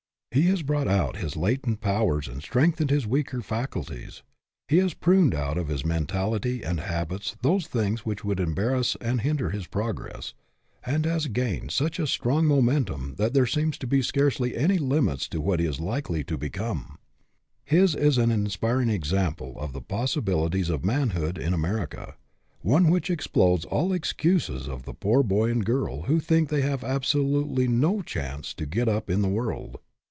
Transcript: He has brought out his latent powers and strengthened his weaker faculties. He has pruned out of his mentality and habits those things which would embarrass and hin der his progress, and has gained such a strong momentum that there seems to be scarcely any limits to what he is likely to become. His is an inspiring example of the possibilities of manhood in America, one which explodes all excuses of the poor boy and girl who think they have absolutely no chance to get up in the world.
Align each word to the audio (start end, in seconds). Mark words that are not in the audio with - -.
He 0.33 0.43
has 0.43 0.63
brought 0.63 0.87
out 0.87 1.17
his 1.17 1.35
latent 1.35 1.81
powers 1.81 2.29
and 2.29 2.41
strengthened 2.41 2.89
his 2.89 3.05
weaker 3.05 3.41
faculties. 3.41 4.23
He 4.69 4.77
has 4.77 4.93
pruned 4.93 5.35
out 5.35 5.57
of 5.57 5.67
his 5.67 5.85
mentality 5.85 6.63
and 6.63 6.79
habits 6.79 7.35
those 7.41 7.67
things 7.67 8.05
which 8.05 8.23
would 8.23 8.39
embarrass 8.39 8.95
and 9.01 9.19
hin 9.19 9.35
der 9.35 9.49
his 9.49 9.67
progress, 9.67 10.33
and 10.85 11.03
has 11.05 11.27
gained 11.27 11.71
such 11.71 11.99
a 11.99 12.07
strong 12.07 12.45
momentum 12.45 13.15
that 13.17 13.33
there 13.33 13.45
seems 13.45 13.77
to 13.79 13.87
be 13.87 14.01
scarcely 14.01 14.55
any 14.55 14.77
limits 14.77 15.27
to 15.27 15.41
what 15.41 15.59
he 15.59 15.65
is 15.65 15.81
likely 15.81 16.23
to 16.23 16.37
become. 16.37 16.97
His 17.65 17.93
is 17.93 18.17
an 18.17 18.31
inspiring 18.31 18.87
example 18.87 19.55
of 19.59 19.73
the 19.73 19.81
possibilities 19.81 20.69
of 20.69 20.85
manhood 20.85 21.37
in 21.37 21.53
America, 21.53 22.15
one 22.61 22.89
which 22.89 23.09
explodes 23.09 23.65
all 23.65 23.91
excuses 23.91 24.69
of 24.69 24.83
the 24.83 24.93
poor 24.93 25.23
boy 25.23 25.51
and 25.51 25.65
girl 25.65 26.03
who 26.03 26.21
think 26.21 26.47
they 26.47 26.61
have 26.61 26.85
absolutely 26.85 27.67
no 27.67 28.01
chance 28.01 28.53
to 28.53 28.65
get 28.65 28.87
up 28.87 29.09
in 29.09 29.21
the 29.21 29.27
world. 29.27 29.77